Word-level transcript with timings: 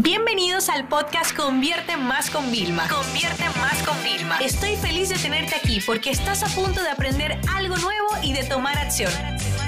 Bienvenidos 0.00 0.68
al 0.68 0.86
podcast 0.86 1.36
Convierte 1.36 1.96
Más 1.96 2.30
con 2.30 2.52
Vilma. 2.52 2.86
Convierte 2.88 3.42
Más 3.58 3.82
con 3.82 4.00
Vilma. 4.04 4.38
Estoy 4.38 4.76
feliz 4.76 5.08
de 5.08 5.16
tenerte 5.16 5.56
aquí 5.56 5.80
porque 5.84 6.10
estás 6.10 6.44
a 6.44 6.46
punto 6.54 6.80
de 6.80 6.88
aprender 6.88 7.36
algo 7.52 7.76
nuevo 7.78 8.06
y 8.22 8.32
de 8.32 8.44
tomar 8.44 8.78
acción. 8.78 9.10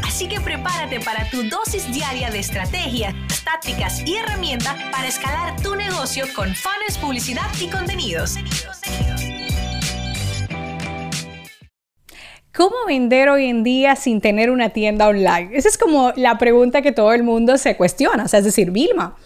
Así 0.06 0.28
que 0.28 0.40
prepárate 0.40 1.00
para 1.00 1.28
tu 1.30 1.42
dosis 1.48 1.92
diaria 1.92 2.30
de 2.30 2.38
estrategias, 2.38 3.12
tácticas 3.42 4.06
y 4.06 4.18
herramientas 4.18 4.76
para 4.92 5.08
escalar 5.08 5.60
tu 5.62 5.74
negocio 5.74 6.24
con 6.36 6.54
fans, 6.54 6.96
publicidad 7.00 7.50
y 7.60 7.66
contenidos. 7.66 8.36
¿Cómo 12.54 12.76
vender 12.86 13.30
hoy 13.30 13.46
en 13.46 13.64
día 13.64 13.96
sin 13.96 14.20
tener 14.20 14.52
una 14.52 14.70
tienda 14.70 15.08
online? 15.08 15.50
Esa 15.54 15.68
es 15.68 15.76
como 15.76 16.12
la 16.14 16.38
pregunta 16.38 16.82
que 16.82 16.92
todo 16.92 17.12
el 17.14 17.24
mundo 17.24 17.58
se 17.58 17.76
cuestiona. 17.76 18.26
Es 18.26 18.44
decir, 18.44 18.70
Vilma, 18.70 19.16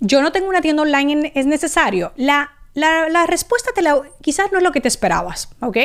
yo 0.00 0.22
no 0.22 0.32
tengo 0.32 0.48
una 0.48 0.60
tienda 0.60 0.82
online, 0.82 1.32
¿es 1.34 1.46
necesario? 1.46 2.12
La, 2.16 2.52
la, 2.74 3.26
respuesta 3.26 3.72
te 3.74 3.82
la, 3.82 4.00
quizás 4.22 4.52
no 4.52 4.58
es 4.58 4.64
lo 4.64 4.72
que 4.72 4.80
te 4.80 4.88
esperabas, 4.88 5.50
¿ok? 5.60 5.78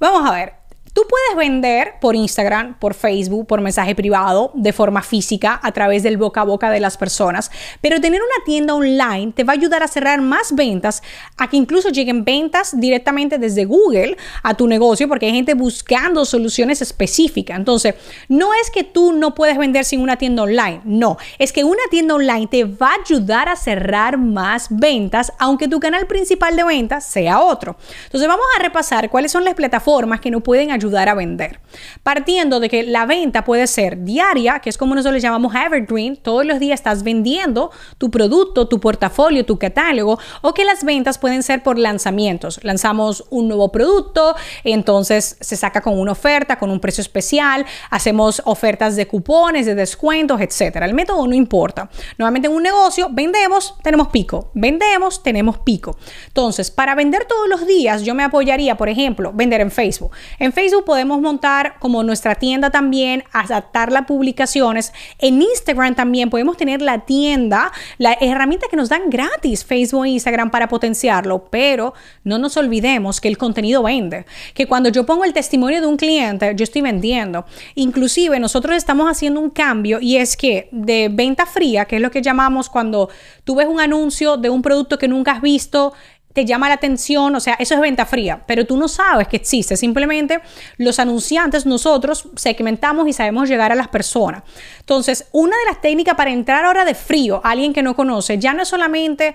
Vamos 0.00 0.28
a 0.28 0.34
ver, 0.34 0.54
Tú 0.98 1.06
puedes 1.08 1.48
vender 1.48 1.92
por 2.00 2.16
Instagram, 2.16 2.76
por 2.80 2.92
Facebook, 2.92 3.46
por 3.46 3.60
mensaje 3.60 3.94
privado, 3.94 4.50
de 4.54 4.72
forma 4.72 5.00
física, 5.00 5.60
a 5.62 5.70
través 5.70 6.02
del 6.02 6.16
boca 6.16 6.40
a 6.40 6.44
boca 6.44 6.72
de 6.72 6.80
las 6.80 6.96
personas, 6.96 7.52
pero 7.80 8.00
tener 8.00 8.20
una 8.20 8.44
tienda 8.44 8.74
online 8.74 9.30
te 9.30 9.44
va 9.44 9.52
a 9.52 9.56
ayudar 9.56 9.84
a 9.84 9.86
cerrar 9.86 10.20
más 10.20 10.56
ventas, 10.56 11.04
a 11.36 11.48
que 11.48 11.56
incluso 11.56 11.90
lleguen 11.90 12.24
ventas 12.24 12.80
directamente 12.80 13.38
desde 13.38 13.64
Google 13.64 14.16
a 14.42 14.54
tu 14.54 14.66
negocio, 14.66 15.06
porque 15.06 15.26
hay 15.26 15.34
gente 15.34 15.54
buscando 15.54 16.24
soluciones 16.24 16.82
específicas. 16.82 17.56
Entonces, 17.56 17.94
no 18.26 18.52
es 18.54 18.68
que 18.68 18.82
tú 18.82 19.12
no 19.12 19.36
puedes 19.36 19.56
vender 19.56 19.84
sin 19.84 20.00
una 20.00 20.16
tienda 20.16 20.42
online, 20.42 20.80
no, 20.82 21.16
es 21.38 21.52
que 21.52 21.62
una 21.62 21.82
tienda 21.92 22.16
online 22.16 22.48
te 22.48 22.64
va 22.64 22.88
a 22.88 23.02
ayudar 23.04 23.48
a 23.48 23.54
cerrar 23.54 24.18
más 24.18 24.66
ventas, 24.68 25.32
aunque 25.38 25.68
tu 25.68 25.78
canal 25.78 26.08
principal 26.08 26.56
de 26.56 26.64
ventas 26.64 27.04
sea 27.04 27.40
otro. 27.40 27.76
Entonces, 28.06 28.26
vamos 28.26 28.46
a 28.58 28.62
repasar 28.64 29.08
cuáles 29.10 29.30
son 29.30 29.44
las 29.44 29.54
plataformas 29.54 30.20
que 30.20 30.32
nos 30.32 30.42
pueden 30.42 30.72
ayudar 30.72 30.87
a 30.96 31.14
vender. 31.14 31.60
Partiendo 32.02 32.60
de 32.60 32.68
que 32.68 32.82
la 32.82 33.04
venta 33.04 33.44
puede 33.44 33.66
ser 33.66 34.04
diaria, 34.04 34.60
que 34.60 34.70
es 34.70 34.78
como 34.78 34.94
nosotros 34.94 35.14
le 35.14 35.20
llamamos 35.20 35.54
evergreen, 35.54 36.16
todos 36.16 36.46
los 36.46 36.58
días 36.58 36.80
estás 36.80 37.02
vendiendo 37.02 37.70
tu 37.98 38.10
producto, 38.10 38.68
tu 38.68 38.80
portafolio, 38.80 39.44
tu 39.44 39.58
catálogo, 39.58 40.18
o 40.40 40.54
que 40.54 40.64
las 40.64 40.84
ventas 40.84 41.18
pueden 41.18 41.42
ser 41.42 41.62
por 41.62 41.78
lanzamientos. 41.78 42.60
Lanzamos 42.62 43.24
un 43.30 43.48
nuevo 43.48 43.70
producto, 43.70 44.34
entonces 44.64 45.36
se 45.40 45.56
saca 45.56 45.80
con 45.82 45.98
una 45.98 46.12
oferta, 46.12 46.58
con 46.58 46.70
un 46.70 46.80
precio 46.80 47.02
especial, 47.02 47.66
hacemos 47.90 48.40
ofertas 48.46 48.96
de 48.96 49.06
cupones, 49.06 49.66
de 49.66 49.74
descuentos, 49.74 50.40
etcétera. 50.40 50.86
El 50.86 50.94
método 50.94 51.26
no 51.26 51.34
importa. 51.34 51.90
Nuevamente 52.16 52.48
en 52.48 52.54
un 52.54 52.62
negocio 52.62 53.08
vendemos, 53.10 53.74
tenemos 53.82 54.08
pico, 54.08 54.50
vendemos, 54.54 55.22
tenemos 55.22 55.58
pico. 55.58 55.96
Entonces, 56.28 56.70
para 56.70 56.94
vender 56.94 57.24
todos 57.26 57.48
los 57.48 57.66
días, 57.66 58.02
yo 58.02 58.14
me 58.14 58.24
apoyaría, 58.24 58.76
por 58.76 58.88
ejemplo, 58.88 59.32
vender 59.34 59.60
en 59.60 59.70
Facebook. 59.70 60.12
En 60.38 60.52
Facebook 60.52 60.77
podemos 60.84 61.20
montar 61.20 61.78
como 61.78 62.02
nuestra 62.02 62.34
tienda 62.34 62.70
también, 62.70 63.24
adaptar 63.32 63.92
las 63.92 64.06
publicaciones. 64.06 64.92
En 65.18 65.40
Instagram 65.42 65.94
también 65.94 66.30
podemos 66.30 66.56
tener 66.56 66.82
la 66.82 67.00
tienda, 67.00 67.72
la 67.98 68.16
herramienta 68.20 68.66
que 68.70 68.76
nos 68.76 68.88
dan 68.88 69.10
gratis, 69.10 69.64
Facebook 69.64 70.04
e 70.04 70.10
Instagram 70.10 70.50
para 70.50 70.68
potenciarlo, 70.68 71.46
pero 71.50 71.94
no 72.24 72.38
nos 72.38 72.56
olvidemos 72.56 73.20
que 73.20 73.28
el 73.28 73.38
contenido 73.38 73.82
vende, 73.82 74.26
que 74.54 74.66
cuando 74.66 74.88
yo 74.88 75.04
pongo 75.06 75.24
el 75.24 75.32
testimonio 75.32 75.80
de 75.80 75.86
un 75.86 75.96
cliente, 75.96 76.54
yo 76.54 76.64
estoy 76.64 76.82
vendiendo. 76.82 77.44
Inclusive 77.74 78.38
nosotros 78.40 78.76
estamos 78.76 79.10
haciendo 79.10 79.40
un 79.40 79.50
cambio 79.50 79.98
y 80.00 80.16
es 80.16 80.36
que 80.36 80.68
de 80.72 81.08
venta 81.10 81.46
fría, 81.46 81.84
que 81.84 81.96
es 81.96 82.02
lo 82.02 82.10
que 82.10 82.22
llamamos 82.22 82.68
cuando 82.68 83.10
tú 83.44 83.56
ves 83.56 83.66
un 83.66 83.80
anuncio 83.80 84.36
de 84.36 84.50
un 84.50 84.62
producto 84.62 84.98
que 84.98 85.08
nunca 85.08 85.32
has 85.32 85.42
visto, 85.42 85.92
te 86.32 86.44
llama 86.44 86.68
la 86.68 86.74
atención, 86.74 87.34
o 87.34 87.40
sea, 87.40 87.54
eso 87.54 87.74
es 87.74 87.80
venta 87.80 88.06
fría, 88.06 88.44
pero 88.46 88.66
tú 88.66 88.76
no 88.76 88.86
sabes 88.86 89.28
que 89.28 89.36
existe, 89.36 89.76
simplemente 89.76 90.40
los 90.76 90.98
anunciantes 90.98 91.66
nosotros 91.66 92.28
segmentamos 92.36 93.08
y 93.08 93.12
sabemos 93.12 93.48
llegar 93.48 93.72
a 93.72 93.74
las 93.74 93.88
personas. 93.88 94.42
Entonces, 94.80 95.26
una 95.32 95.56
de 95.56 95.64
las 95.66 95.80
técnicas 95.80 96.14
para 96.14 96.30
entrar 96.30 96.64
ahora 96.64 96.84
de 96.84 96.94
frío 96.94 97.40
a 97.42 97.50
alguien 97.50 97.72
que 97.72 97.82
no 97.82 97.96
conoce, 97.96 98.38
ya 98.38 98.52
no 98.52 98.62
es 98.62 98.68
solamente 98.68 99.34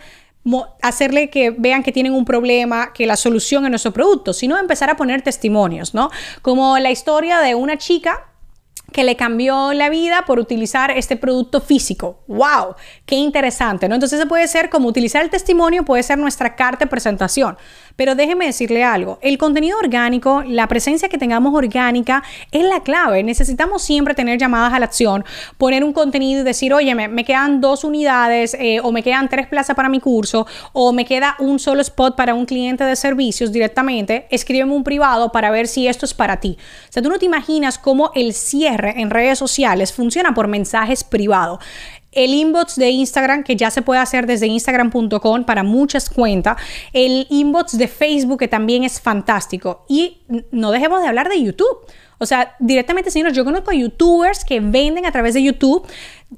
hacerle 0.81 1.29
que 1.29 1.51
vean 1.51 1.83
que 1.83 1.91
tienen 1.91 2.13
un 2.13 2.25
problema, 2.25 2.91
que 2.93 3.05
la 3.05 3.15
solución 3.15 3.63
es 3.65 3.69
nuestro 3.69 3.93
producto, 3.93 4.33
sino 4.33 4.57
empezar 4.57 4.89
a 4.89 4.97
poner 4.97 5.21
testimonios, 5.21 5.93
¿no? 5.93 6.09
Como 6.41 6.77
la 6.79 6.91
historia 6.91 7.39
de 7.39 7.55
una 7.55 7.77
chica 7.77 8.27
que 8.93 9.03
le 9.03 9.17
cambió 9.17 9.73
la 9.73 9.89
vida 9.89 10.23
por 10.25 10.39
utilizar 10.39 10.91
este 10.91 11.17
producto 11.17 11.59
físico. 11.59 12.23
¡Wow! 12.27 12.75
¡Qué 13.05 13.15
interesante! 13.15 13.89
¿no? 13.89 13.95
Entonces, 13.95 14.25
puede 14.25 14.47
ser 14.47 14.69
como 14.69 14.87
utilizar 14.87 15.21
el 15.21 15.29
testimonio, 15.29 15.83
puede 15.83 16.03
ser 16.03 16.17
nuestra 16.17 16.55
carta 16.55 16.85
de 16.85 16.89
presentación. 16.89 17.57
Pero 17.95 18.15
déjeme 18.15 18.45
decirle 18.45 18.83
algo, 18.83 19.19
el 19.21 19.37
contenido 19.37 19.77
orgánico, 19.77 20.43
la 20.45 20.67
presencia 20.67 21.09
que 21.09 21.17
tengamos 21.17 21.53
orgánica 21.53 22.23
es 22.51 22.63
la 22.63 22.81
clave. 22.81 23.23
Necesitamos 23.23 23.83
siempre 23.83 24.15
tener 24.15 24.39
llamadas 24.39 24.73
a 24.73 24.79
la 24.79 24.85
acción, 24.85 25.23
poner 25.57 25.83
un 25.83 25.93
contenido 25.93 26.41
y 26.41 26.43
decir, 26.43 26.73
oye, 26.73 26.95
me, 26.95 27.25
quedan 27.25 27.61
dos 27.61 27.83
unidades 27.83 28.55
eh, 28.59 28.79
o 28.81 28.91
me 28.91 29.03
quedan 29.03 29.29
tres 29.29 29.47
plazas 29.47 29.75
para 29.75 29.89
mi 29.89 29.99
curso 29.99 30.47
o 30.73 30.91
me 30.91 31.05
queda 31.05 31.35
un 31.39 31.59
solo 31.59 31.81
spot 31.81 32.15
para 32.15 32.33
un 32.33 32.45
cliente 32.45 32.83
de 32.83 32.95
servicios 32.95 33.51
directamente, 33.51 34.27
escríbeme 34.29 34.73
un 34.73 34.83
privado 34.83 35.31
para 35.31 35.51
ver 35.51 35.67
si 35.67 35.87
esto 35.87 36.05
es 36.05 36.13
para 36.13 36.39
ti. 36.39 36.57
O 36.89 36.91
sea, 36.91 37.03
tú 37.03 37.09
no 37.09 37.19
te 37.19 37.25
imaginas 37.25 37.77
cómo 37.77 38.11
el 38.15 38.33
cierre 38.33 38.99
en 39.01 39.09
redes 39.09 39.37
sociales 39.37 39.93
funciona 39.93 40.33
por 40.33 40.47
mensajes 40.47 41.03
privados 41.03 41.59
el 42.15 42.33
inbox 42.33 42.75
de 42.75 42.89
Instagram, 42.89 43.43
que 43.43 43.55
ya 43.55 43.71
se 43.71 43.81
puede 43.81 43.99
hacer 43.99 44.25
desde 44.25 44.47
instagram.com 44.47 45.43
para 45.43 45.63
muchas 45.63 46.09
cuentas, 46.09 46.57
el 46.93 47.27
inbox 47.29 47.77
de 47.77 47.87
Facebook, 47.87 48.39
que 48.39 48.47
también 48.47 48.83
es 48.83 48.99
fantástico. 49.01 49.85
Y 49.87 50.21
no 50.51 50.71
dejemos 50.71 51.01
de 51.01 51.07
hablar 51.07 51.29
de 51.29 51.41
YouTube. 51.41 51.85
O 52.19 52.25
sea, 52.25 52.55
directamente, 52.59 53.11
señores, 53.11 53.35
yo 53.35 53.43
conozco 53.43 53.73
youtubers 53.73 54.45
que 54.45 54.61
venden 54.61 55.05
a 55.05 55.11
través 55.11 55.33
de 55.33 55.43
YouTube 55.43 55.85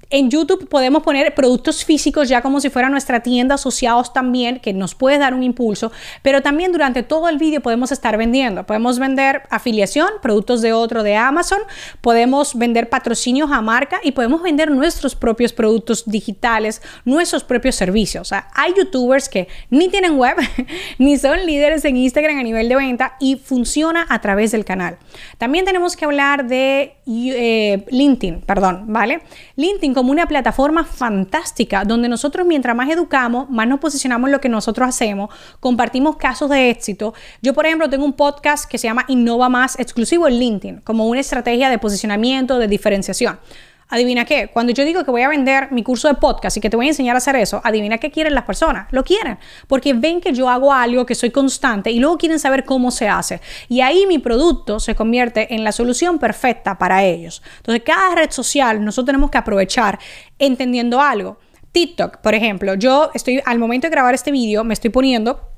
en 0.09 0.29
YouTube 0.29 0.67
podemos 0.67 1.03
poner 1.03 1.33
productos 1.35 1.85
físicos 1.85 2.29
ya 2.29 2.41
como 2.41 2.59
si 2.59 2.69
fuera 2.69 2.89
nuestra 2.89 3.21
tienda 3.21 3.55
asociados 3.55 4.13
también, 4.13 4.59
que 4.59 4.73
nos 4.73 4.95
puede 4.95 5.17
dar 5.17 5.33
un 5.33 5.43
impulso, 5.43 5.91
pero 6.21 6.41
también 6.41 6.71
durante 6.71 7.03
todo 7.03 7.29
el 7.29 7.37
vídeo 7.37 7.61
podemos 7.61 7.91
estar 7.91 8.17
vendiendo. 8.17 8.65
Podemos 8.65 8.99
vender 8.99 9.43
afiliación, 9.49 10.09
productos 10.21 10.61
de 10.61 10.73
otro 10.73 11.03
de 11.03 11.15
Amazon, 11.15 11.59
podemos 12.01 12.57
vender 12.57 12.89
patrocinios 12.89 13.51
a 13.51 13.61
marca 13.61 13.99
y 14.03 14.11
podemos 14.11 14.41
vender 14.41 14.71
nuestros 14.71 15.15
propios 15.15 15.53
productos 15.53 16.03
digitales, 16.05 16.81
nuestros 17.03 17.43
propios 17.43 17.75
servicios. 17.75 18.21
O 18.21 18.25
sea, 18.25 18.47
hay 18.53 18.73
youtubers 18.75 19.29
que 19.29 19.47
ni 19.69 19.89
tienen 19.89 20.17
web, 20.17 20.35
ni 20.97 21.17
son 21.17 21.45
líderes 21.45 21.85
en 21.85 21.97
Instagram 21.97 22.39
a 22.39 22.43
nivel 22.43 22.69
de 22.69 22.75
venta 22.75 23.15
y 23.19 23.35
funciona 23.35 24.05
a 24.09 24.19
través 24.21 24.51
del 24.51 24.65
canal. 24.65 24.97
También 25.37 25.65
tenemos 25.65 25.95
que 25.95 26.05
hablar 26.05 26.47
de 26.47 26.95
eh, 27.07 27.85
LinkedIn, 27.89 28.41
perdón, 28.41 28.85
¿vale? 28.87 29.21
LinkedIn 29.55 29.84
como 29.93 30.11
una 30.11 30.27
plataforma 30.27 30.83
fantástica 30.83 31.83
donde 31.85 32.09
nosotros 32.09 32.45
mientras 32.45 32.75
más 32.75 32.89
educamos, 32.89 33.49
más 33.49 33.67
nos 33.67 33.79
posicionamos 33.79 34.27
en 34.27 34.31
lo 34.33 34.41
que 34.41 34.49
nosotros 34.49 34.87
hacemos, 34.87 35.29
compartimos 35.59 36.17
casos 36.17 36.49
de 36.49 36.69
éxito. 36.69 37.13
Yo, 37.41 37.53
por 37.53 37.65
ejemplo, 37.65 37.89
tengo 37.89 38.05
un 38.05 38.13
podcast 38.13 38.69
que 38.69 38.77
se 38.77 38.87
llama 38.87 39.05
Innova 39.07 39.49
Más, 39.49 39.79
exclusivo 39.79 40.27
en 40.27 40.39
LinkedIn, 40.39 40.81
como 40.81 41.07
una 41.07 41.19
estrategia 41.19 41.69
de 41.69 41.77
posicionamiento, 41.77 42.59
de 42.59 42.67
diferenciación. 42.67 43.39
Adivina 43.87 44.25
qué, 44.25 44.49
cuando 44.51 44.73
yo 44.73 44.83
digo 44.83 45.03
que 45.03 45.11
voy 45.11 45.21
a 45.21 45.29
vender 45.29 45.71
mi 45.71 45.83
curso 45.83 46.07
de 46.07 46.15
podcast 46.15 46.57
y 46.57 46.59
que 46.59 46.71
te 46.71 46.75
voy 46.75 46.87
a 46.87 46.89
enseñar 46.89 47.15
a 47.15 47.19
hacer 47.19 47.35
eso, 47.35 47.61
adivina 47.63 47.99
qué 47.99 48.09
quieren 48.09 48.33
las 48.33 48.43
personas. 48.43 48.87
Lo 48.91 49.03
quieren, 49.03 49.37
porque 49.67 49.93
ven 49.93 50.21
que 50.21 50.33
yo 50.33 50.49
hago 50.49 50.73
algo, 50.73 51.05
que 51.05 51.13
soy 51.13 51.29
constante 51.29 51.91
y 51.91 51.99
luego 51.99 52.17
quieren 52.17 52.39
saber 52.39 52.65
cómo 52.65 52.89
se 52.89 53.07
hace. 53.07 53.41
Y 53.69 53.81
ahí 53.81 54.07
mi 54.07 54.17
producto 54.17 54.79
se 54.79 54.95
convierte 54.95 55.53
en 55.53 55.63
la 55.63 55.71
solución 55.71 56.17
perfecta 56.17 56.79
para 56.79 57.03
ellos. 57.03 57.43
Entonces, 57.57 57.83
cada 57.85 58.15
red 58.15 58.31
social 58.31 58.83
nosotros 58.83 59.05
tenemos 59.05 59.29
que 59.29 59.37
aprovechar 59.37 59.99
entendiendo 60.39 60.99
algo. 60.99 61.37
TikTok, 61.71 62.17
por 62.17 62.33
ejemplo, 62.33 62.73
yo 62.73 63.11
estoy 63.13 63.41
al 63.45 63.59
momento 63.59 63.85
de 63.85 63.91
grabar 63.91 64.15
este 64.15 64.31
vídeo, 64.31 64.63
me 64.63 64.73
estoy 64.73 64.89
poniendo 64.89 65.54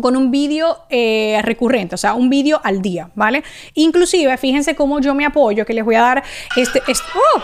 con 0.00 0.16
un 0.16 0.30
vídeo 0.30 0.78
eh, 0.90 1.40
recurrente, 1.42 1.94
o 1.94 1.98
sea, 1.98 2.14
un 2.14 2.30
vídeo 2.30 2.60
al 2.62 2.82
día, 2.82 3.10
¿vale? 3.14 3.42
Inclusive, 3.74 4.36
fíjense 4.36 4.74
cómo 4.74 5.00
yo 5.00 5.14
me 5.14 5.24
apoyo, 5.24 5.64
que 5.64 5.74
les 5.74 5.84
voy 5.84 5.94
a 5.94 6.02
dar 6.02 6.24
este... 6.56 6.82
¡oh! 7.14 7.42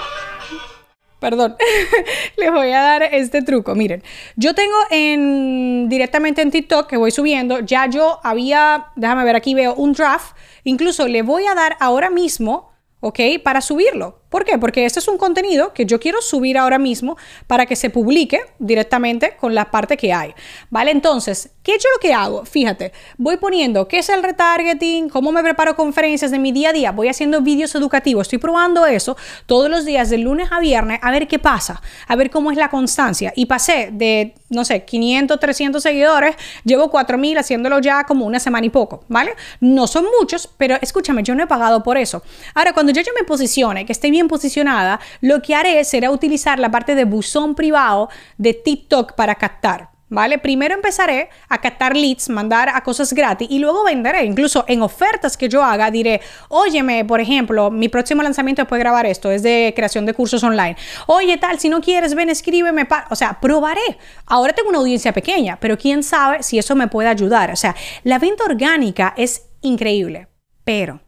Perdón, 1.19 1.55
les 2.37 2.51
voy 2.51 2.73
a 2.73 2.83
dar 2.83 3.03
este 3.05 3.43
truco. 3.43 3.77
Miren, 3.77 4.03
yo 4.35 4.55
tengo 4.55 4.75
en 4.91 5.89
directamente 5.89 6.43
en 6.43 6.51
TikTok 6.51 6.89
que 6.89 6.97
voy 6.97 7.13
subiendo, 7.13 7.61
ya 7.61 7.87
yo 7.87 8.19
había, 8.25 8.87
déjame 8.97 9.23
ver 9.23 9.37
aquí, 9.37 9.55
veo 9.55 9.75
un 9.75 9.93
draft, 9.93 10.37
incluso 10.65 11.07
le 11.07 11.23
voy 11.23 11.47
a 11.47 11.55
dar 11.55 11.77
ahora 11.79 12.11
mismo, 12.11 12.73
¿ok? 12.99 13.21
Para 13.45 13.61
subirlo. 13.61 14.22
¿Por 14.33 14.47
qué? 14.47 14.57
Porque 14.57 14.87
este 14.87 14.99
es 14.99 15.09
un 15.09 15.19
contenido 15.19 15.75
que 15.75 15.85
yo 15.85 16.01
quiero 16.01 16.23
subir 16.23 16.57
ahora 16.57 16.79
mismo 16.79 17.19
para 17.47 17.67
que 17.67 17.77
se 17.77 17.91
publique 17.91 18.41
directamente 18.59 19.37
con 19.39 19.55
la 19.55 19.71
parte 19.71 19.99
que 19.99 20.11
hay. 20.11 20.33
¿Vale? 20.71 20.91
Entonces, 20.91 21.51
¿qué 21.63 21.73
yo 21.73 21.89
lo 21.95 22.01
que 22.01 22.15
hago? 22.15 22.47
Fíjate, 22.47 22.93
voy 23.19 23.37
poniendo 23.37 23.87
qué 23.87 23.99
es 23.99 24.09
el 24.09 24.23
retargeting, 24.23 25.11
cómo 25.11 25.33
me 25.33 25.43
preparo 25.43 25.77
conferencias 25.77 26.31
de 26.31 26.39
mi 26.39 26.51
día 26.51 26.71
a 26.71 26.73
día, 26.73 26.93
voy 26.93 27.09
haciendo 27.09 27.43
vídeos 27.43 27.75
educativos, 27.75 28.23
estoy 28.23 28.39
probando 28.39 28.87
eso 28.87 29.19
todos 29.45 29.69
los 29.69 29.85
días 29.85 30.09
de 30.09 30.17
lunes 30.17 30.51
a 30.51 30.61
viernes 30.61 30.99
a 31.03 31.11
ver 31.11 31.29
qué 31.29 31.39
pasa, 31.39 31.83
a 32.09 32.17
ver 32.17 32.31
cómo 32.31 32.51
es 32.51 32.57
la 32.57 32.71
constancia. 32.71 33.35
Y 33.37 33.45
pasé 33.45 33.91
de, 33.93 34.35
no 34.49 34.65
sé, 34.65 34.87
500, 34.87 35.39
300 35.39 35.83
seguidores, 35.83 36.37
llevo 36.65 36.91
4000 36.91 37.37
haciéndolo 37.37 37.81
ya 37.81 38.05
como 38.05 38.25
una 38.25 38.41
semana 38.41 38.65
y 38.67 38.71
poco, 38.71 39.05
¿vale? 39.09 39.35
No 39.61 39.87
son 39.87 40.07
muchos, 40.19 40.49
pero 40.57 40.79
escúchame, 40.81 41.23
yo 41.23 41.35
no 41.35 41.43
he 41.43 41.47
pagado 41.47 41.83
por 41.83 41.99
eso. 41.99 42.23
Ahora, 42.55 42.73
cuando 42.73 42.93
yo, 42.93 43.03
yo 43.03 43.13
me 43.19 43.27
posicione, 43.27 43.85
que 43.85 43.93
esté 43.93 44.11
bien 44.11 44.22
posicionada, 44.29 45.01
lo 45.21 45.43
que 45.43 45.55
haré 45.55 45.83
será 45.85 46.11
utilizar 46.11 46.59
la 46.59 46.71
parte 46.71 46.95
de 46.95 47.05
buzón 47.05 47.55
privado 47.55 48.09
de 48.39 48.55
TikTok 48.55 49.15
para 49.15 49.35
captar. 49.35 49.93
¿Vale? 50.13 50.37
Primero 50.37 50.75
empezaré 50.75 51.31
a 51.49 51.59
captar 51.59 51.97
leads, 51.97 52.29
mandar 52.29 52.69
a 52.69 52.83
cosas 52.83 53.15
gratis 53.15 53.49
y 53.51 53.59
luego 53.59 53.83
venderé. 53.83 54.25
Incluso 54.27 54.63
en 54.69 54.83
ofertas 54.83 55.39
que 55.39 55.49
yo 55.49 55.65
haga, 55.65 55.91
diré, 55.91 56.21
óyeme, 56.51 57.03
por 57.07 57.19
ejemplo, 57.19 57.71
mi 57.71 57.89
próximo 57.89 58.23
lanzamiento 58.23 58.61
después 58.61 58.79
de 58.79 58.83
grabar 58.83 59.07
esto 59.07 59.31
es 59.31 59.43
de 59.43 59.73
creación 59.75 60.05
de 60.05 60.13
cursos 60.13 60.45
online. 60.45 60.77
Oye, 61.07 61.39
tal, 61.39 61.59
si 61.59 61.71
no 61.71 61.81
quieres, 61.81 62.15
ven, 62.15 62.29
escríbeme. 62.29 62.87
O 63.09 63.17
sea, 63.17 63.41
probaré. 63.41 63.81
Ahora 64.27 64.53
tengo 64.53 64.69
una 64.69 64.81
audiencia 64.81 65.15
pequeña, 65.15 65.57
pero 65.59 65.79
quién 65.79 66.03
sabe 66.03 66.43
si 66.43 66.59
eso 66.59 66.77
me 66.77 66.89
puede 66.89 67.09
ayudar. 67.09 67.51
O 67.51 67.57
sea, 67.57 67.75
la 68.05 68.19
venta 68.19 68.45
orgánica 68.45 69.15
es 69.17 69.47
increíble, 69.63 70.29
pero 70.63 71.01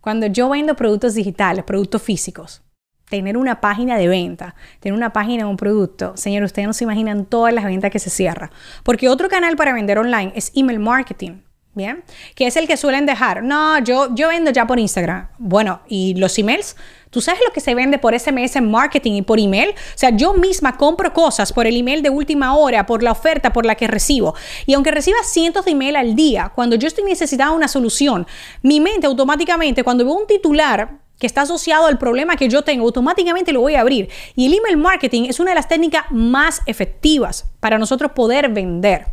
cuando 0.00 0.26
yo 0.26 0.48
vendo 0.48 0.76
productos 0.76 1.14
digitales, 1.14 1.64
productos 1.64 2.02
físicos, 2.02 2.62
tener 3.08 3.36
una 3.36 3.60
página 3.60 3.96
de 3.96 4.08
venta, 4.08 4.54
tener 4.80 4.96
una 4.96 5.12
página 5.12 5.44
de 5.44 5.50
un 5.50 5.56
producto, 5.56 6.16
señor, 6.16 6.42
ustedes 6.44 6.66
no 6.68 6.72
se 6.72 6.84
imaginan 6.84 7.24
todas 7.24 7.52
las 7.52 7.64
ventas 7.64 7.90
que 7.90 7.98
se 7.98 8.10
cierran. 8.10 8.50
Porque 8.82 9.08
otro 9.08 9.28
canal 9.28 9.56
para 9.56 9.72
vender 9.72 9.98
online 9.98 10.32
es 10.34 10.52
email 10.54 10.78
marketing. 10.78 11.40
¿Bien? 11.74 12.02
Que 12.34 12.46
es 12.46 12.56
el 12.56 12.66
que 12.66 12.76
suelen 12.76 13.06
dejar. 13.06 13.42
No, 13.42 13.78
yo, 13.78 14.12
yo 14.14 14.28
vendo 14.28 14.50
ya 14.50 14.66
por 14.66 14.78
Instagram. 14.78 15.28
Bueno, 15.38 15.80
¿y 15.86 16.14
los 16.14 16.36
emails? 16.38 16.74
¿Tú 17.10 17.20
sabes 17.20 17.40
lo 17.46 17.52
que 17.52 17.60
se 17.60 17.74
vende 17.74 17.98
por 17.98 18.18
SMS 18.18 18.60
marketing 18.60 19.12
y 19.12 19.22
por 19.22 19.38
email? 19.38 19.70
O 19.70 19.74
sea, 19.94 20.10
yo 20.10 20.34
misma 20.34 20.76
compro 20.76 21.12
cosas 21.12 21.52
por 21.52 21.66
el 21.66 21.76
email 21.76 22.02
de 22.02 22.10
última 22.10 22.56
hora, 22.56 22.84
por 22.84 23.02
la 23.02 23.12
oferta 23.12 23.52
por 23.52 23.64
la 23.64 23.76
que 23.76 23.86
recibo. 23.86 24.34
Y 24.66 24.74
aunque 24.74 24.90
reciba 24.90 25.18
cientos 25.24 25.64
de 25.64 25.70
email 25.70 25.96
al 25.96 26.14
día, 26.14 26.52
cuando 26.54 26.76
yo 26.76 26.88
estoy 26.88 27.04
necesitando 27.04 27.54
una 27.54 27.68
solución, 27.68 28.26
mi 28.62 28.80
mente 28.80 29.06
automáticamente, 29.06 29.84
cuando 29.84 30.04
veo 30.04 30.14
un 30.14 30.26
titular 30.26 30.98
que 31.18 31.26
está 31.26 31.42
asociado 31.42 31.86
al 31.86 31.98
problema 31.98 32.36
que 32.36 32.48
yo 32.48 32.62
tengo, 32.62 32.84
automáticamente 32.84 33.52
lo 33.52 33.60
voy 33.60 33.74
a 33.74 33.80
abrir. 33.80 34.08
Y 34.36 34.46
el 34.46 34.54
email 34.54 34.76
marketing 34.76 35.24
es 35.24 35.40
una 35.40 35.52
de 35.52 35.56
las 35.56 35.68
técnicas 35.68 36.04
más 36.10 36.60
efectivas 36.66 37.46
para 37.60 37.78
nosotros 37.78 38.12
poder 38.12 38.50
vender. 38.50 39.06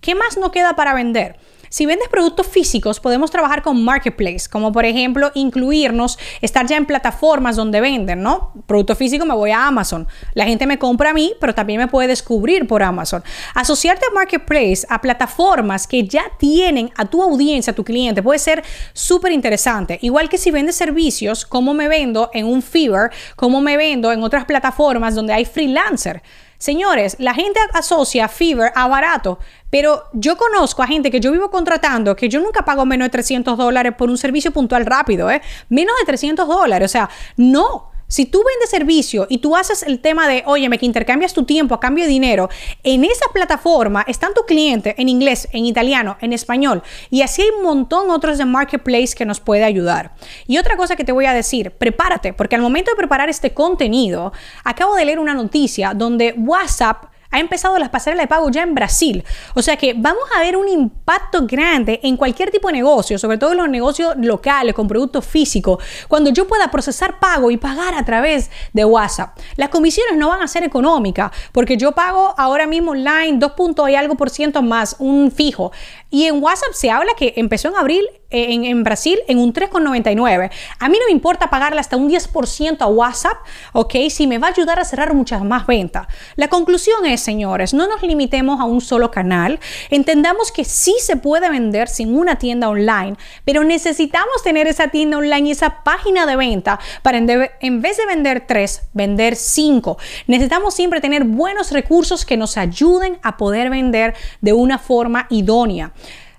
¿Qué 0.00 0.14
más 0.14 0.36
no 0.38 0.50
queda 0.50 0.74
para 0.74 0.94
vender? 0.94 1.36
Si 1.72 1.86
vendes 1.86 2.10
productos 2.10 2.46
físicos, 2.46 3.00
podemos 3.00 3.30
trabajar 3.30 3.62
con 3.62 3.82
marketplace, 3.82 4.46
como 4.50 4.72
por 4.72 4.84
ejemplo 4.84 5.30
incluirnos, 5.32 6.18
estar 6.42 6.66
ya 6.66 6.76
en 6.76 6.84
plataformas 6.84 7.56
donde 7.56 7.80
venden, 7.80 8.20
¿no? 8.20 8.52
Producto 8.66 8.94
físico 8.94 9.24
me 9.24 9.34
voy 9.34 9.52
a 9.52 9.68
Amazon. 9.68 10.06
La 10.34 10.44
gente 10.44 10.66
me 10.66 10.78
compra 10.78 11.12
a 11.12 11.14
mí, 11.14 11.32
pero 11.40 11.54
también 11.54 11.80
me 11.80 11.88
puede 11.88 12.08
descubrir 12.08 12.66
por 12.66 12.82
Amazon. 12.82 13.24
Asociarte 13.54 14.04
a 14.04 14.12
marketplace, 14.12 14.86
a 14.90 15.00
plataformas 15.00 15.86
que 15.86 16.06
ya 16.06 16.24
tienen 16.38 16.90
a 16.98 17.06
tu 17.06 17.22
audiencia, 17.22 17.70
a 17.70 17.74
tu 17.74 17.84
cliente, 17.84 18.22
puede 18.22 18.38
ser 18.38 18.62
súper 18.92 19.32
interesante. 19.32 19.98
Igual 20.02 20.28
que 20.28 20.36
si 20.36 20.50
vendes 20.50 20.76
servicios, 20.76 21.46
cómo 21.46 21.72
me 21.72 21.88
vendo 21.88 22.28
en 22.34 22.44
un 22.48 22.60
Fiverr, 22.60 23.10
cómo 23.34 23.62
me 23.62 23.78
vendo 23.78 24.12
en 24.12 24.22
otras 24.22 24.44
plataformas 24.44 25.14
donde 25.14 25.32
hay 25.32 25.46
freelancer. 25.46 26.22
Señores, 26.62 27.16
la 27.18 27.34
gente 27.34 27.58
asocia 27.74 28.28
Fiverr 28.28 28.70
a 28.76 28.86
barato, 28.86 29.40
pero 29.68 30.04
yo 30.12 30.36
conozco 30.36 30.80
a 30.80 30.86
gente 30.86 31.10
que 31.10 31.18
yo 31.18 31.32
vivo 31.32 31.50
contratando 31.50 32.14
que 32.14 32.28
yo 32.28 32.38
nunca 32.38 32.64
pago 32.64 32.86
menos 32.86 33.06
de 33.06 33.10
300 33.10 33.58
dólares 33.58 33.94
por 33.98 34.08
un 34.08 34.16
servicio 34.16 34.52
puntual 34.52 34.86
rápido, 34.86 35.28
¿eh? 35.28 35.42
Menos 35.70 35.96
de 35.98 36.06
300 36.06 36.46
dólares, 36.46 36.88
o 36.88 36.92
sea, 36.92 37.10
no. 37.36 37.90
Si 38.12 38.26
tú 38.26 38.44
vendes 38.44 38.68
servicio 38.68 39.26
y 39.30 39.38
tú 39.38 39.56
haces 39.56 39.82
el 39.82 39.98
tema 39.98 40.28
de, 40.28 40.42
óyeme, 40.44 40.76
que 40.76 40.84
intercambias 40.84 41.32
tu 41.32 41.44
tiempo 41.44 41.74
a 41.74 41.80
cambio 41.80 42.04
de 42.04 42.10
dinero, 42.10 42.50
en 42.82 43.04
esa 43.04 43.24
plataforma 43.32 44.04
están 44.06 44.34
tus 44.34 44.44
clientes 44.44 44.94
en 44.98 45.08
inglés, 45.08 45.48
en 45.52 45.64
italiano, 45.64 46.18
en 46.20 46.34
español. 46.34 46.82
Y 47.08 47.22
así 47.22 47.40
hay 47.40 47.48
un 47.56 47.62
montón 47.62 48.10
otros 48.10 48.36
de 48.36 48.44
Marketplace 48.44 49.14
que 49.16 49.24
nos 49.24 49.40
puede 49.40 49.64
ayudar. 49.64 50.12
Y 50.46 50.58
otra 50.58 50.76
cosa 50.76 50.94
que 50.94 51.04
te 51.04 51.12
voy 51.12 51.24
a 51.24 51.32
decir, 51.32 51.70
prepárate, 51.70 52.34
porque 52.34 52.54
al 52.54 52.60
momento 52.60 52.90
de 52.90 52.98
preparar 52.98 53.30
este 53.30 53.54
contenido, 53.54 54.34
acabo 54.62 54.94
de 54.94 55.06
leer 55.06 55.18
una 55.18 55.32
noticia 55.32 55.94
donde 55.94 56.34
WhatsApp 56.36 57.11
ha 57.32 57.40
empezado 57.40 57.78
las 57.78 57.88
pasarelas 57.88 58.24
de 58.24 58.28
pago 58.28 58.48
ya 58.50 58.62
en 58.62 58.74
Brasil. 58.74 59.24
O 59.54 59.62
sea 59.62 59.76
que 59.76 59.94
vamos 59.94 60.22
a 60.36 60.40
ver 60.40 60.56
un 60.56 60.68
impacto 60.68 61.46
grande 61.46 61.98
en 62.02 62.16
cualquier 62.16 62.50
tipo 62.50 62.68
de 62.68 62.74
negocio, 62.74 63.18
sobre 63.18 63.38
todo 63.38 63.52
en 63.52 63.58
los 63.58 63.68
negocios 63.68 64.14
locales 64.18 64.74
con 64.74 64.86
productos 64.86 65.26
físicos, 65.26 65.82
cuando 66.08 66.30
yo 66.30 66.46
pueda 66.46 66.70
procesar 66.70 67.18
pago 67.18 67.50
y 67.50 67.56
pagar 67.56 67.94
a 67.94 68.04
través 68.04 68.50
de 68.72 68.84
WhatsApp. 68.84 69.36
Las 69.56 69.70
comisiones 69.70 70.16
no 70.16 70.28
van 70.28 70.42
a 70.42 70.48
ser 70.48 70.62
económicas 70.62 71.32
porque 71.52 71.76
yo 71.76 71.92
pago 71.92 72.34
ahora 72.36 72.66
mismo 72.66 72.92
online 72.92 73.38
2 73.38 73.52
puntos 73.52 73.88
y 73.88 73.94
algo 73.94 74.14
por 74.14 74.30
ciento 74.30 74.62
más, 74.62 74.96
un 74.98 75.30
fijo. 75.30 75.72
Y 76.10 76.26
en 76.26 76.42
WhatsApp 76.42 76.74
se 76.74 76.90
habla 76.90 77.12
que 77.16 77.32
empezó 77.36 77.68
en 77.68 77.76
abril 77.76 78.04
en, 78.32 78.82
Brasil 78.82 79.18
en 79.28 79.38
un 79.38 79.52
3,99. 79.52 80.50
A 80.78 80.88
mí 80.88 80.98
no 80.98 81.06
me 81.06 81.12
importa 81.12 81.50
pagarle 81.50 81.80
hasta 81.80 81.96
un 81.96 82.10
10% 82.10 82.80
a 82.80 82.86
WhatsApp, 82.86 83.36
¿ok? 83.72 83.94
Si 84.10 84.26
me 84.26 84.38
va 84.38 84.48
a 84.48 84.50
ayudar 84.50 84.80
a 84.80 84.84
cerrar 84.84 85.14
muchas 85.14 85.44
más 85.44 85.66
ventas. 85.66 86.06
La 86.36 86.48
conclusión 86.48 87.06
es, 87.06 87.20
señores, 87.20 87.74
no 87.74 87.86
nos 87.86 88.02
limitemos 88.02 88.60
a 88.60 88.64
un 88.64 88.80
solo 88.80 89.10
canal. 89.10 89.60
Entendamos 89.90 90.52
que 90.52 90.64
sí 90.64 90.94
se 91.00 91.16
puede 91.16 91.50
vender 91.50 91.88
sin 91.88 92.16
una 92.16 92.36
tienda 92.36 92.68
online, 92.68 93.16
pero 93.44 93.64
necesitamos 93.64 94.42
tener 94.42 94.66
esa 94.66 94.88
tienda 94.88 95.18
online 95.18 95.48
y 95.48 95.52
esa 95.52 95.82
página 95.82 96.26
de 96.26 96.36
venta 96.36 96.78
para 97.02 97.18
en 97.18 97.82
vez 97.82 97.96
de 97.96 98.06
vender 98.06 98.44
tres, 98.46 98.82
vender 98.92 99.36
cinco. 99.36 99.98
Necesitamos 100.26 100.74
siempre 100.74 101.00
tener 101.00 101.24
buenos 101.24 101.70
recursos 101.72 102.24
que 102.24 102.36
nos 102.36 102.56
ayuden 102.56 103.18
a 103.22 103.36
poder 103.36 103.70
vender 103.70 104.14
de 104.40 104.52
una 104.52 104.78
forma 104.78 105.26
idónea. 105.30 105.92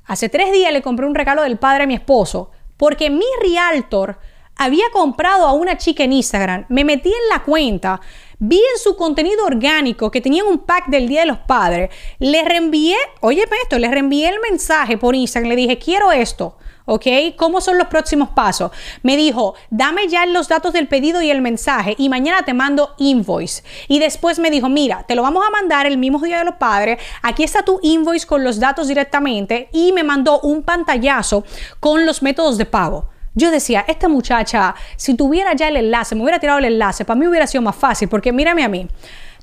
Hace 0.05 0.29
tres 0.29 0.51
días 0.51 0.73
le 0.73 0.81
compré 0.81 1.05
un 1.05 1.15
regalo 1.15 1.44
del 1.44 1.57
padre 1.57 1.83
a 1.83 1.88
mi 1.88 1.94
esposo 1.94 2.51
porque 2.77 3.09
mi 3.09 3.25
realtor 3.41 4.19
había 4.55 4.85
comprado 4.91 5.45
a 5.47 5.53
una 5.53 5.77
chica 5.77 6.03
en 6.03 6.13
Instagram. 6.13 6.65
Me 6.69 6.83
metí 6.83 7.09
en 7.09 7.29
la 7.29 7.44
cuenta, 7.44 8.01
vi 8.39 8.57
en 8.57 8.79
su 8.79 8.95
contenido 8.95 9.45
orgánico 9.45 10.11
que 10.11 10.21
tenían 10.21 10.47
un 10.47 10.59
pack 10.59 10.88
del 10.88 11.07
Día 11.07 11.21
de 11.21 11.27
los 11.27 11.39
Padres. 11.39 11.89
Le 12.19 12.44
reenvié, 12.44 12.95
oye 13.21 13.45
esto, 13.63 13.79
le 13.79 13.89
reenvié 13.89 14.29
el 14.29 14.39
mensaje 14.39 14.97
por 14.97 15.15
Instagram. 15.15 15.50
Le 15.50 15.55
dije, 15.55 15.79
quiero 15.79 16.11
esto. 16.11 16.57
¿Ok? 16.85 17.06
¿Cómo 17.35 17.62
son 17.62 17.77
los 17.77 17.88
próximos 17.88 18.30
pasos? 18.30 18.71
Me 19.01 19.18
dijo, 19.18 19.56
dame 19.69 20.07
ya 20.07 20.25
los 20.25 20.47
datos 20.47 20.74
del 20.74 20.88
pedido 20.88 21.21
y 21.21 21.31
el 21.31 21.41
mensaje 21.41 21.95
y 21.97 22.09
mañana 22.09 22.44
te 22.44 22.53
mando 22.53 22.95
invoice. 22.97 23.63
Y 23.88 24.00
después 24.00 24.39
me 24.39 24.51
dijo, 24.51 24.69
mira, 24.69 25.03
te 25.07 25.15
lo 25.15 25.21
vamos 25.21 25.44
a 25.47 25.51
mandar 25.51 25.85
el 25.85 25.97
mismo 25.97 26.19
día 26.19 26.39
de 26.39 26.45
los 26.45 26.56
padres, 26.56 27.00
aquí 27.21 27.44
está 27.44 27.63
tu 27.63 27.79
invoice 27.81 28.27
con 28.27 28.43
los 28.43 28.60
datos 28.60 28.88
directamente 28.88 29.69
y 29.72 29.91
me 29.91 30.03
mandó 30.03 30.39
un 30.41 30.63
pantallazo 30.63 31.43
con 31.79 32.05
los 32.05 32.22
métodos 32.22 32.57
de 32.57 32.65
pago. 32.65 33.10
Yo 33.36 33.50
decía, 33.50 33.84
esta 33.88 34.07
muchacha, 34.07 34.75
si 34.96 35.15
tuviera 35.15 35.53
ya 35.53 35.67
el 35.67 35.77
enlace, 35.77 36.13
me 36.13 36.22
hubiera 36.22 36.39
tirado 36.39 36.60
el 36.60 36.65
enlace, 36.65 37.03
para 37.03 37.19
mí 37.19 37.27
hubiera 37.27 37.48
sido 37.48 37.63
más 37.63 37.75
fácil, 37.75 38.07
porque 38.07 38.31
mírame 38.31 38.63
a 38.63 38.69
mí. 38.69 38.88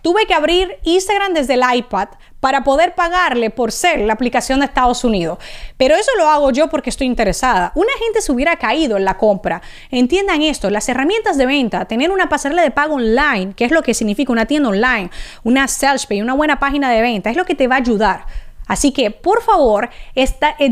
Tuve 0.02 0.26
que 0.26 0.34
abrir 0.34 0.78
Instagram 0.84 1.34
desde 1.34 1.54
el 1.54 1.62
iPad 1.74 2.08
para 2.40 2.64
poder 2.64 2.94
pagarle 2.94 3.50
por 3.50 3.70
ser 3.70 4.00
la 4.00 4.14
aplicación 4.14 4.60
de 4.60 4.66
Estados 4.66 5.04
Unidos. 5.04 5.38
Pero 5.76 5.94
eso 5.94 6.10
lo 6.16 6.28
hago 6.28 6.50
yo 6.50 6.68
porque 6.68 6.90
estoy 6.90 7.06
interesada. 7.06 7.72
Una 7.74 7.92
gente 7.98 8.22
se 8.22 8.32
hubiera 8.32 8.56
caído 8.56 8.96
en 8.96 9.04
la 9.04 9.18
compra. 9.18 9.60
Entiendan 9.90 10.42
esto, 10.42 10.70
las 10.70 10.88
herramientas 10.88 11.36
de 11.36 11.46
venta, 11.46 11.84
tener 11.84 12.10
una 12.10 12.28
pasarela 12.28 12.62
de 12.62 12.70
pago 12.70 12.94
online, 12.94 13.52
que 13.54 13.66
es 13.66 13.70
lo 13.70 13.82
que 13.82 13.94
significa 13.94 14.32
una 14.32 14.46
tienda 14.46 14.70
online, 14.70 15.10
una 15.44 15.68
sales 15.68 16.06
page, 16.06 16.22
una 16.22 16.34
buena 16.34 16.58
página 16.58 16.90
de 16.90 17.02
venta, 17.02 17.30
es 17.30 17.36
lo 17.36 17.44
que 17.44 17.54
te 17.54 17.68
va 17.68 17.76
a 17.76 17.78
ayudar 17.78 18.24
Así 18.70 18.92
que, 18.92 19.10
por 19.10 19.42
favor, 19.42 19.90
eh, 20.14 20.28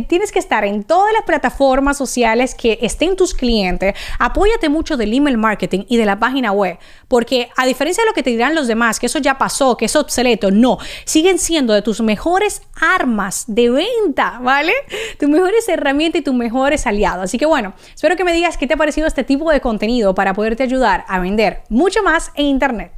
tienes 0.06 0.30
que 0.30 0.38
estar 0.38 0.64
en 0.64 0.84
todas 0.84 1.12
las 1.12 1.24
plataformas 1.24 1.96
sociales 1.96 2.54
que 2.54 2.78
estén 2.80 3.16
tus 3.16 3.34
clientes. 3.34 3.92
Apóyate 4.20 4.68
mucho 4.68 4.96
del 4.96 5.12
email 5.12 5.36
marketing 5.36 5.80
y 5.88 5.96
de 5.96 6.06
la 6.06 6.16
página 6.16 6.52
web, 6.52 6.78
porque 7.08 7.48
a 7.56 7.66
diferencia 7.66 8.04
de 8.04 8.10
lo 8.10 8.14
que 8.14 8.22
te 8.22 8.30
dirán 8.30 8.54
los 8.54 8.68
demás, 8.68 9.00
que 9.00 9.06
eso 9.06 9.18
ya 9.18 9.36
pasó, 9.36 9.76
que 9.76 9.86
es 9.86 9.96
obsoleto, 9.96 10.52
no, 10.52 10.78
siguen 11.06 11.40
siendo 11.40 11.72
de 11.72 11.82
tus 11.82 12.00
mejores 12.00 12.62
armas 12.80 13.46
de 13.48 13.68
venta, 13.68 14.38
¿vale? 14.44 14.74
Tus 15.18 15.28
mejores 15.28 15.68
herramientas 15.68 16.20
y 16.20 16.22
tus 16.22 16.34
mejores 16.34 16.86
aliados. 16.86 17.24
Así 17.24 17.36
que 17.36 17.46
bueno, 17.46 17.74
espero 17.92 18.14
que 18.14 18.22
me 18.22 18.32
digas 18.32 18.56
qué 18.56 18.68
te 18.68 18.74
ha 18.74 18.76
parecido 18.76 19.08
este 19.08 19.24
tipo 19.24 19.50
de 19.50 19.60
contenido 19.60 20.14
para 20.14 20.34
poderte 20.34 20.62
ayudar 20.62 21.04
a 21.08 21.18
vender 21.18 21.62
mucho 21.68 22.04
más 22.04 22.30
en 22.36 22.46
Internet. 22.46 22.97